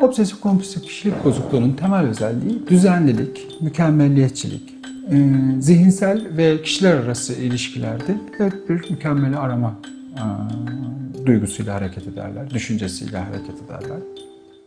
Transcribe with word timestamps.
Obsesif 0.00 0.40
kompulsif 0.40 0.82
kişilik 0.82 1.24
bozukluğunun 1.24 1.72
temel 1.72 2.06
özelliği 2.06 2.66
düzenlilik, 2.66 3.46
mükemmelliyetçilik, 3.60 4.74
e, 5.10 5.30
zihinsel 5.60 6.36
ve 6.36 6.62
kişiler 6.62 6.94
arası 6.94 7.32
ilişkilerde 7.32 8.16
hep 8.38 8.68
bir 8.68 8.90
mükemmeli 8.90 9.36
arama 9.36 9.74
e, 10.14 11.26
duygusuyla 11.26 11.74
hareket 11.74 12.06
ederler, 12.06 12.50
düşüncesiyle 12.50 13.18
hareket 13.18 13.54
ederler. 13.64 13.98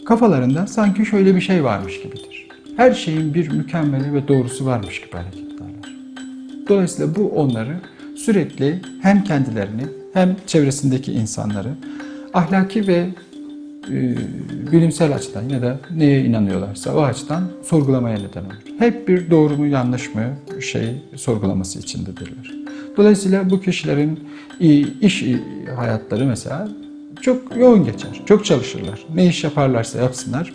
Kafalarında 0.06 0.68
sanki 0.68 1.06
şöyle 1.06 1.36
bir 1.36 1.42
şey 1.42 1.64
varmış 1.64 2.02
gibidir. 2.02 2.48
Her 2.78 2.94
şeyin 2.94 3.34
bir 3.34 3.50
mükemmeli 3.52 4.14
ve 4.14 4.28
doğrusu 4.28 4.66
varmış 4.66 5.02
gibi 5.02 5.12
hareket 5.12 5.46
ederler. 5.46 5.96
Dolayısıyla 6.70 7.16
bu 7.16 7.30
onları 7.30 7.78
sürekli 8.16 8.82
hem 9.02 9.24
kendilerini 9.24 9.84
hem 10.14 10.36
çevresindeki 10.48 11.12
insanları 11.12 11.70
ahlaki 12.34 12.88
ve 12.88 13.10
bilimsel 14.72 15.16
açıdan 15.16 15.50
ya 15.50 15.62
da 15.62 15.80
neye 15.96 16.26
inanıyorlarsa 16.26 16.96
o 16.96 17.02
açıdan 17.02 17.44
sorgulamaya 17.64 18.18
neden 18.18 18.46
olur. 18.46 18.80
Hep 18.80 19.08
bir 19.08 19.32
doğru 19.32 19.58
mu 19.58 19.68
yanlış 19.68 20.16
mı 20.16 20.24
şey 20.62 20.96
sorgulaması 21.16 21.80
içindedirler. 21.80 22.54
Dolayısıyla 22.98 23.50
bu 23.50 23.62
kişilerin 23.62 24.20
iş 25.02 25.26
hayatları 25.76 26.26
mesela 26.26 26.70
çok 27.22 27.56
yoğun 27.58 27.86
geçer. 27.86 28.22
Çok 28.26 28.46
çalışırlar. 28.46 29.06
Ne 29.16 29.28
iş 29.28 29.44
yaparlarsa 29.44 30.00
yapsınlar 30.00 30.54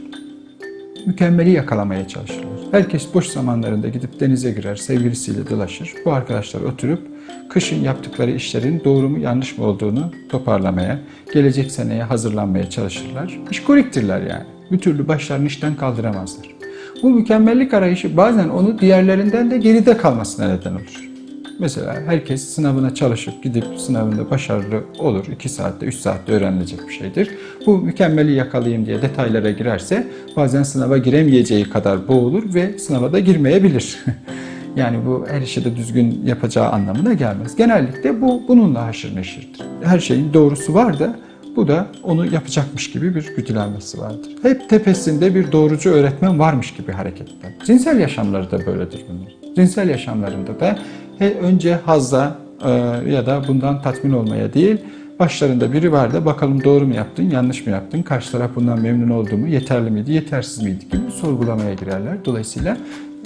mükemmeli 1.06 1.50
yakalamaya 1.50 2.08
çalışırlar. 2.08 2.58
Herkes 2.70 3.14
boş 3.14 3.26
zamanlarında 3.26 3.88
gidip 3.88 4.20
denize 4.20 4.50
girer, 4.50 4.76
sevgilisiyle 4.76 5.50
dolaşır. 5.50 5.92
Bu 6.04 6.12
arkadaşlar 6.12 6.60
oturup 6.60 7.02
kışın 7.50 7.82
yaptıkları 7.84 8.30
işlerin 8.30 8.82
doğru 8.84 9.09
mu 9.09 9.18
yanlış 9.18 9.59
mı 9.59 9.64
olduğunu 9.64 10.12
toparlamaya, 10.28 10.98
gelecek 11.34 11.70
seneye 11.70 12.02
hazırlanmaya 12.02 12.70
çalışırlar. 12.70 13.40
İşkoliktirler 13.50 14.20
yani. 14.20 14.45
Bir 14.73 14.79
türlü 14.79 15.09
başlarını 15.09 15.46
işten 15.46 15.74
kaldıramazlar. 15.76 16.54
Bu 17.02 17.10
mükemmellik 17.10 17.74
arayışı 17.74 18.16
bazen 18.16 18.48
onu 18.48 18.79
diğerlerinden 18.79 19.51
de 19.51 19.59
geride 19.59 19.96
kalmasına 19.96 20.48
neden 20.48 20.73
olur. 20.73 21.13
Mesela 21.59 21.95
herkes 22.07 22.45
sınavına 22.49 22.95
çalışıp 22.95 23.43
gidip 23.43 23.65
sınavında 23.79 24.30
başarılı 24.30 24.85
olur. 24.99 25.27
2 25.33 25.49
saatte, 25.49 25.87
3 25.87 25.95
saatte 25.95 26.33
öğrenilecek 26.33 26.88
bir 26.88 26.93
şeydir. 26.93 27.30
Bu 27.66 27.79
mükemmeli 27.79 28.33
yakalayayım 28.33 28.87
diye 28.87 29.02
detaylara 29.02 29.51
girerse 29.51 30.07
bazen 30.37 30.63
sınava 30.63 30.99
giremeyeceği 30.99 31.65
kadar 31.65 32.09
boğulur 32.09 32.55
ve 32.55 32.79
sınava 32.79 33.13
da 33.13 33.19
girmeyebilir. 33.19 34.05
yani 34.77 35.07
bu 35.07 35.27
her 35.29 35.41
işi 35.41 35.65
de 35.65 35.77
düzgün 35.77 36.23
yapacağı 36.27 36.71
anlamına 36.71 37.13
gelmez. 37.13 37.57
Genellikle 37.57 38.21
bu 38.21 38.43
bununla 38.49 38.87
haşır 38.87 39.16
neşirdir. 39.16 39.63
Her 39.82 39.99
şeyin 39.99 40.32
doğrusu 40.35 40.75
var 40.75 40.99
da 40.99 41.16
bu 41.57 41.69
da 41.69 41.87
onu 42.02 42.27
yapacakmış 42.27 42.91
gibi 42.91 43.15
bir 43.15 43.37
güdülenmesi 43.37 44.01
vardır. 44.01 44.30
Hep 44.43 44.71
tepesinde 44.71 45.35
bir 45.35 45.52
doğrucu 45.52 45.91
öğretmen 45.91 46.38
varmış 46.38 46.75
gibi 46.75 46.93
hareket 46.93 47.29
eder. 47.29 47.52
Cinsel 47.66 48.01
yaşamları 48.01 48.51
da 48.51 48.66
böyledir 48.66 49.05
bunlar. 49.09 49.55
Cinsel 49.57 49.88
yaşamlarında 49.88 50.60
da 50.60 50.79
önce 51.20 51.74
hazza 51.74 52.38
e, 52.65 52.70
ya 53.10 53.26
da 53.26 53.43
bundan 53.48 53.82
tatmin 53.82 54.12
olmaya 54.12 54.54
değil, 54.54 54.79
başlarında 55.18 55.73
biri 55.73 55.93
var 55.93 56.12
da 56.12 56.26
bakalım 56.26 56.65
doğru 56.65 56.87
mu 56.87 56.95
yaptın, 56.95 57.30
yanlış 57.30 57.66
mı 57.66 57.73
yaptın, 57.73 58.02
karşı 58.02 58.32
taraf 58.32 58.51
bundan 58.57 58.80
memnun 58.80 59.10
oldu 59.10 59.37
mu, 59.37 59.48
yeterli 59.48 59.90
miydi, 59.90 60.12
yetersiz 60.12 60.62
miydi 60.62 60.85
gibi 60.92 61.10
sorgulamaya 61.20 61.74
girerler. 61.74 62.24
Dolayısıyla 62.24 62.76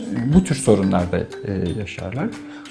e, 0.01 0.35
bu 0.35 0.45
tür 0.45 0.55
sorunlarda 0.55 1.19
e, 1.19 1.25
yaşarlar. 1.79 2.27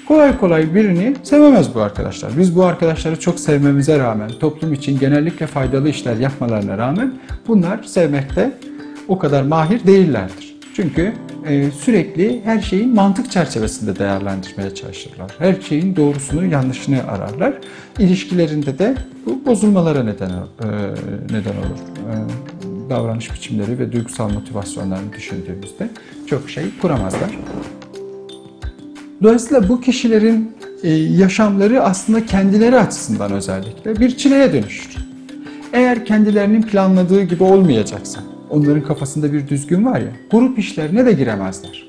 Kolay 0.08 0.38
kolay 0.38 0.74
birini 0.74 1.14
sevemez 1.22 1.74
bu 1.74 1.80
arkadaşlar. 1.80 2.32
Biz 2.38 2.56
bu 2.56 2.64
arkadaşları 2.64 3.20
çok 3.20 3.40
sevmemize 3.40 3.98
rağmen, 3.98 4.30
toplum 4.40 4.72
için 4.72 4.98
genellikle 4.98 5.46
faydalı 5.46 5.88
işler 5.88 6.16
yapmalarına 6.16 6.78
rağmen 6.78 7.14
bunlar 7.48 7.82
sevmekte 7.82 8.52
o 9.08 9.18
kadar 9.18 9.42
mahir 9.42 9.86
değillerdir. 9.86 10.56
Çünkü 10.74 11.12
e, 11.48 11.70
sürekli 11.70 12.40
her 12.44 12.60
şeyin 12.60 12.94
mantık 12.94 13.30
çerçevesinde 13.30 13.98
değerlendirmeye 13.98 14.74
çalışırlar. 14.74 15.30
Her 15.38 15.60
şeyin 15.60 15.96
doğrusunu, 15.96 16.46
yanlışını 16.46 17.02
ararlar. 17.08 17.54
İlişkilerinde 17.98 18.78
de 18.78 18.96
bu 19.26 19.46
bozulmalara 19.46 20.02
neden 20.02 20.30
e, 20.30 20.34
neden 21.30 21.56
olur. 21.56 21.78
E, 22.08 22.14
davranış 22.90 23.32
biçimleri 23.34 23.78
ve 23.78 23.92
duygusal 23.92 24.30
motivasyonlarını 24.30 25.12
düşündüğümüzde 25.12 25.88
çok 26.26 26.50
şey 26.50 26.64
kuramazlar. 26.82 27.38
Dolayısıyla 29.22 29.68
bu 29.68 29.80
kişilerin 29.80 30.58
yaşamları 31.18 31.82
aslında 31.82 32.26
kendileri 32.26 32.78
açısından 32.78 33.32
özellikle 33.32 34.00
bir 34.00 34.16
çileye 34.16 34.52
dönüşür. 34.52 34.96
Eğer 35.72 36.04
kendilerinin 36.04 36.62
planladığı 36.62 37.22
gibi 37.22 37.42
olmayacaksa, 37.42 38.20
onların 38.50 38.82
kafasında 38.82 39.32
bir 39.32 39.48
düzgün 39.48 39.84
var 39.84 40.00
ya, 40.00 40.12
grup 40.30 40.58
işlerine 40.58 41.06
de 41.06 41.12
giremezler. 41.12 41.88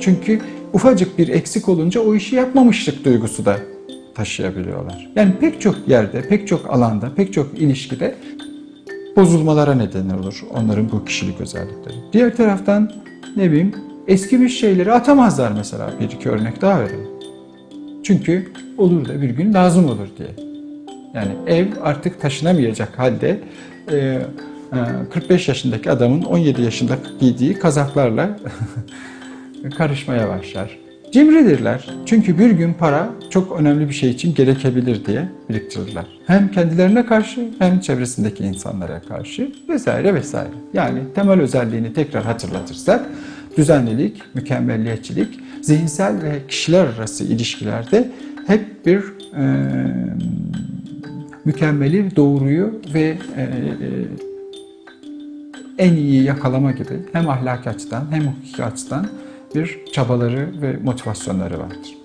Çünkü 0.00 0.40
ufacık 0.72 1.18
bir 1.18 1.28
eksik 1.28 1.68
olunca 1.68 2.00
o 2.00 2.14
işi 2.14 2.36
yapmamışlık 2.36 3.04
duygusu 3.04 3.44
da 3.44 3.56
taşıyabiliyorlar. 4.14 5.10
Yani 5.16 5.32
pek 5.40 5.60
çok 5.60 5.88
yerde, 5.88 6.28
pek 6.28 6.48
çok 6.48 6.70
alanda, 6.70 7.14
pek 7.14 7.32
çok 7.32 7.58
ilişkide 7.58 8.14
bozulmalara 9.16 9.74
neden 9.74 10.10
olur 10.10 10.44
onların 10.50 10.92
bu 10.92 11.04
kişilik 11.04 11.40
özellikleri. 11.40 11.94
Diğer 12.12 12.36
taraftan 12.36 12.92
ne 13.36 13.50
bileyim 13.50 13.74
eski 14.08 14.40
bir 14.40 14.48
şeyleri 14.48 14.92
atamazlar 14.92 15.52
mesela 15.52 15.92
bir 16.00 16.10
iki 16.10 16.30
örnek 16.30 16.60
daha 16.60 16.80
verelim. 16.80 17.10
Çünkü 18.02 18.52
olur 18.78 19.08
da 19.08 19.22
bir 19.22 19.30
gün 19.30 19.54
lazım 19.54 19.84
olur 19.84 20.08
diye. 20.18 20.28
Yani 21.14 21.32
ev 21.46 21.66
artık 21.82 22.20
taşınamayacak 22.20 22.98
halde 22.98 23.40
e, 23.92 24.18
45 25.10 25.48
ee, 25.48 25.50
yaşındaki 25.50 25.90
adamın 25.90 26.22
17 26.22 26.62
yaşında 26.62 26.98
giydiği 27.20 27.54
kazaklarla 27.54 28.38
karışmaya 29.78 30.28
başlar. 30.28 30.78
Cimridirler. 31.12 31.90
Çünkü 32.06 32.38
bir 32.38 32.50
gün 32.50 32.72
para 32.74 33.08
çok 33.30 33.60
önemli 33.60 33.88
bir 33.88 33.94
şey 33.94 34.10
için 34.10 34.34
gerekebilir 34.34 35.04
diye 35.04 35.28
biriktirirler. 35.48 36.04
Hem 36.26 36.50
kendilerine 36.50 37.06
karşı 37.06 37.48
hem 37.58 37.80
çevresindeki 37.80 38.44
insanlara 38.44 39.00
karşı 39.08 39.52
vesaire 39.68 40.14
vesaire. 40.14 40.50
Yani 40.74 41.00
temel 41.14 41.40
özelliğini 41.40 41.92
tekrar 41.92 42.24
hatırlatırsak 42.24 43.06
düzenlilik, 43.56 44.22
mükemmelliyetçilik, 44.34 45.40
zihinsel 45.62 46.22
ve 46.22 46.46
kişiler 46.48 46.86
arası 46.86 47.24
ilişkilerde 47.24 48.10
hep 48.46 48.86
bir 48.86 49.02
e, 49.36 49.44
mükemmeli, 51.44 52.16
doğruyu 52.16 52.80
ve 52.94 53.16
e, 53.36 53.48
en 55.80 55.96
iyi 55.96 56.22
yakalama 56.24 56.70
gibi 56.72 57.00
hem 57.12 57.28
ahlaki 57.28 57.70
açıdan 57.70 58.06
hem 58.10 58.22
hukuki 58.26 58.64
açıdan 58.64 59.08
bir 59.54 59.78
çabaları 59.92 60.62
ve 60.62 60.76
motivasyonları 60.84 61.58
vardır. 61.58 61.99